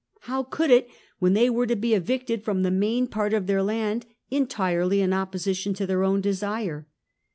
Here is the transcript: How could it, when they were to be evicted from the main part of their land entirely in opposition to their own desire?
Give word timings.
How 0.21 0.41
could 0.41 0.71
it, 0.71 0.89
when 1.19 1.33
they 1.35 1.47
were 1.47 1.67
to 1.67 1.75
be 1.75 1.93
evicted 1.93 2.41
from 2.43 2.63
the 2.63 2.71
main 2.71 3.05
part 3.05 3.35
of 3.35 3.45
their 3.45 3.61
land 3.61 4.07
entirely 4.31 4.99
in 4.99 5.13
opposition 5.13 5.75
to 5.75 5.85
their 5.85 6.03
own 6.03 6.21
desire? 6.21 6.87